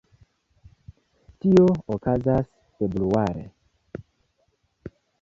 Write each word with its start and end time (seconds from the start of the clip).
Tio 1.45 1.67
okazas 1.97 2.49
februare. 2.79 3.47